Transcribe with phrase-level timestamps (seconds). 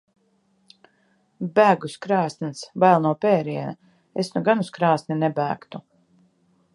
[1.59, 2.63] Bēg uz krāsns.
[2.85, 3.75] Bail no pēriena.
[4.23, 5.83] Es nu gan uz krāsni nebēgtu.